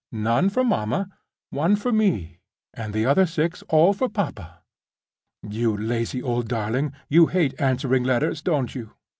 None 0.11 0.49
for 0.49 0.63
mamma. 0.63 1.09
One 1.51 1.75
for 1.75 1.91
me. 1.91 2.39
And 2.73 2.91
the 2.91 3.05
other 3.05 3.27
six 3.27 3.61
all 3.69 3.93
for 3.93 4.09
papa. 4.09 4.63
You 5.47 5.77
lazy 5.77 6.23
old 6.23 6.47
darling, 6.47 6.93
you 7.07 7.27
hate 7.27 7.53
answering 7.61 8.03
letters, 8.03 8.41
don't 8.41 8.73
you?" 8.73 8.93